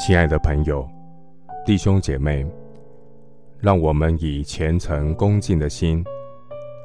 [0.00, 0.88] 亲爱的朋友、
[1.62, 2.46] 弟兄姐妹，
[3.58, 6.02] 让我们以虔诚恭敬的心，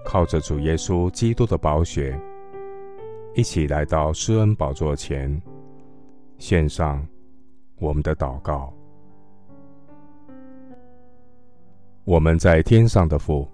[0.04, 2.20] 靠着主耶稣基督的宝血，
[3.34, 5.42] 一起来到施恩宝座前，
[6.40, 7.08] 献上
[7.80, 8.74] 我们的祷告。
[12.04, 13.48] 我们在天上的父，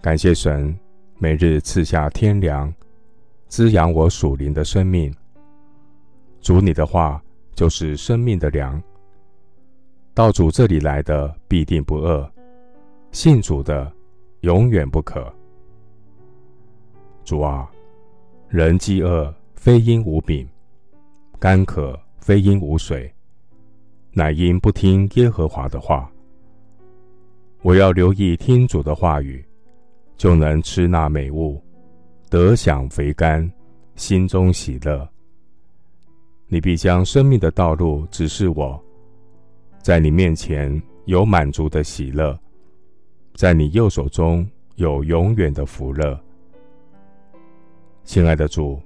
[0.00, 0.72] 感谢神
[1.18, 2.72] 每日赐下天粮，
[3.48, 5.12] 滋养我属灵的生命。
[6.40, 7.20] 主你的话
[7.56, 8.80] 就是生命的粮，
[10.12, 12.30] 到主这里来的必定不饿，
[13.12, 13.90] 信主的
[14.42, 15.32] 永远不渴。
[17.24, 17.66] 主啊，
[18.50, 20.46] 人饥饿非因无饼，
[21.40, 23.10] 干渴非因无水，
[24.12, 26.12] 乃因不听耶和华的话。
[27.62, 29.42] 我要留意听主的话语，
[30.18, 31.58] 就能吃那美物，
[32.28, 33.50] 得享肥甘，
[33.94, 35.08] 心中喜乐。
[36.48, 38.80] 你必将生命的道路指示我，
[39.82, 42.38] 在你面前有满足的喜乐，
[43.34, 46.18] 在你右手中有永远的福乐。
[48.04, 48.80] 亲爱的主，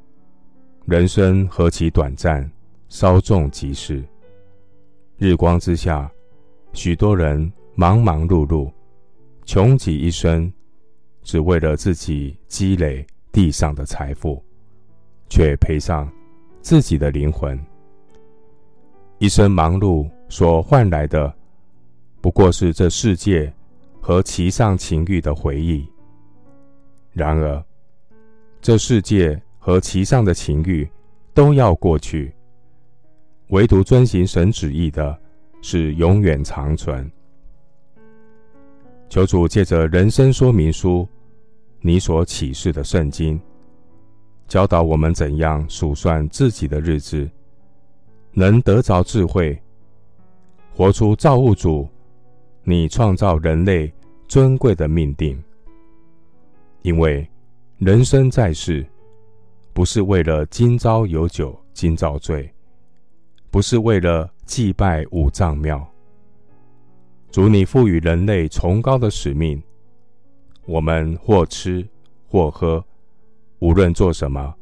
[0.86, 2.50] 人生何其短暂，
[2.88, 4.02] 稍纵即逝。
[5.18, 6.10] 日光之下，
[6.72, 8.72] 许多人忙忙碌碌，
[9.44, 10.50] 穷极一生，
[11.22, 14.42] 只为了自己积累地上的财富，
[15.28, 16.10] 却赔上。
[16.62, 17.58] 自己的灵魂，
[19.18, 21.32] 一生忙碌所换来的，
[22.20, 23.52] 不过是这世界
[24.00, 25.86] 和其上情欲的回忆。
[27.12, 27.64] 然而，
[28.60, 30.88] 这世界和其上的情欲
[31.32, 32.32] 都要过去，
[33.48, 35.18] 唯独遵行神旨意的，
[35.62, 37.10] 是永远长存。
[39.08, 41.08] 求主借着人生说明书，
[41.80, 43.40] 你所启示的圣经。
[44.50, 47.30] 教导我们怎样数算自己的日子，
[48.32, 49.56] 能得着智慧，
[50.74, 51.88] 活出造物主
[52.64, 53.92] 你创造人类
[54.26, 55.40] 尊贵的命定。
[56.82, 57.24] 因为
[57.78, 58.84] 人生在世，
[59.72, 62.52] 不是为了今朝有酒今朝醉，
[63.52, 65.86] 不是为了祭拜五脏庙。
[67.30, 69.62] 主你赋予人类崇高的使命，
[70.66, 71.88] 我们或吃
[72.26, 72.84] 或喝。
[73.60, 74.54] 无论做什么，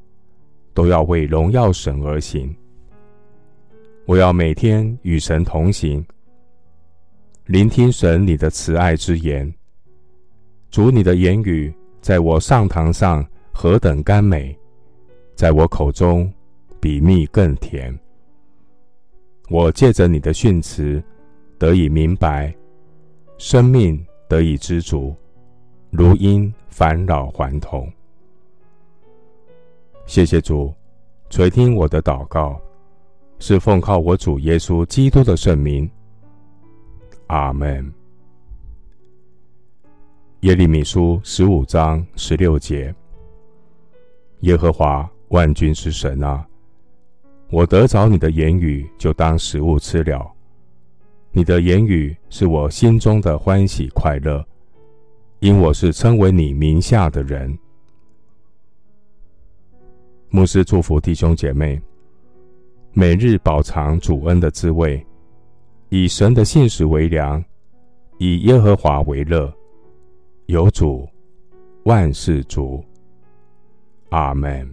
[0.74, 2.54] 都要为荣耀神而行。
[4.06, 6.04] 我要每天与神同行，
[7.46, 9.52] 聆听神你的慈爱之言。
[10.70, 14.56] 主你的言语在我上堂上何等甘美，
[15.36, 16.30] 在我口中
[16.80, 17.96] 比蜜更甜。
[19.48, 21.00] 我借着你的训词
[21.56, 22.52] 得以明白，
[23.38, 25.14] 生命得以知足，
[25.90, 27.90] 如因返老还童。
[30.08, 30.72] 谢谢主，
[31.28, 32.58] 垂听我的祷告，
[33.40, 35.88] 是奉靠我主耶稣基督的圣名。
[37.26, 37.92] 阿门。
[40.40, 42.92] 耶利米书十五章十六节：
[44.40, 46.42] 耶和华万军之神啊，
[47.50, 50.26] 我得着你的言语，就当食物吃了。
[51.32, 54.42] 你的言语是我心中的欢喜快乐，
[55.40, 57.58] 因我是称为你名下的人。
[60.30, 61.80] 牧师祝福弟兄姐妹，
[62.92, 65.04] 每日饱尝主恩的滋味，
[65.88, 67.42] 以神的信实为粮，
[68.18, 69.50] 以耶和华为乐。
[70.44, 71.08] 有主，
[71.84, 72.84] 万事足。
[74.10, 74.68] 阿门。